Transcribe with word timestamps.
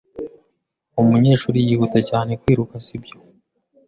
Uwo 0.93 1.03
munyeshuri 1.09 1.57
yihuta 1.67 1.99
cyane 2.09 2.31
kwiruka 2.41 2.75
sibyo? 2.85 3.17